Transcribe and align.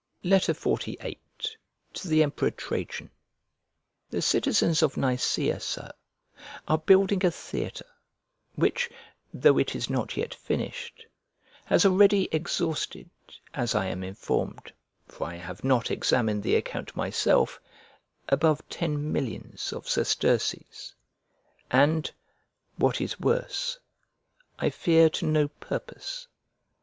XLVIII 0.25 1.19
To 1.93 2.07
THE 2.07 2.23
EMPEROR 2.23 2.49
TRAJAN 2.49 3.11
THE 4.09 4.23
citizens 4.23 4.81
of 4.81 4.97
Nicea, 4.97 5.59
Sir; 5.59 5.91
are 6.67 6.79
building 6.79 7.23
a 7.23 7.29
theatre, 7.29 7.85
which, 8.55 8.89
though 9.31 9.59
it 9.59 9.75
is 9.75 9.91
not 9.91 10.17
yet 10.17 10.33
finished, 10.33 11.05
has 11.65 11.85
already 11.85 12.27
exhausted, 12.31 13.11
as 13.53 13.75
I 13.75 13.85
am 13.89 14.03
informed 14.03 14.73
(for 15.07 15.27
I 15.27 15.35
have 15.35 15.63
not 15.63 15.91
examined 15.91 16.41
the 16.41 16.55
account 16.55 16.95
myself), 16.95 17.61
above 18.27 18.67
ten 18.69 19.11
millions 19.13 19.71
of 19.71 19.87
sesterces; 19.87 20.95
and, 21.69 22.09
what 22.75 22.99
is 23.01 23.19
worse, 23.19 23.77
I 24.57 24.71
fear 24.71 25.11
to 25.11 25.27
no 25.27 25.47
purpose. 25.49 26.27